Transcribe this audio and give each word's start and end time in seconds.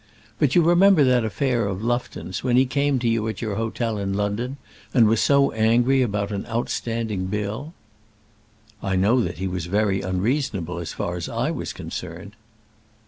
But 0.39 0.55
you 0.55 0.63
remember 0.63 1.03
that 1.03 1.23
affair 1.23 1.67
of 1.67 1.83
Lufton's, 1.83 2.43
when 2.43 2.57
he 2.57 2.65
came 2.65 2.97
to 2.97 3.07
you 3.07 3.27
at 3.27 3.39
your 3.39 3.53
hotel 3.53 3.99
in 3.99 4.15
London 4.15 4.57
and 4.95 5.05
was 5.05 5.21
so 5.21 5.51
angry 5.51 6.01
about 6.01 6.31
an 6.31 6.43
outstanding 6.47 7.27
bill." 7.27 7.75
"I 8.81 8.95
know 8.95 9.21
that 9.21 9.37
he 9.37 9.45
was 9.45 9.67
very 9.67 10.01
unreasonable 10.01 10.79
as 10.79 10.91
far 10.91 11.17
as 11.17 11.29
I 11.29 11.51
was 11.51 11.71
concerned." 11.71 12.31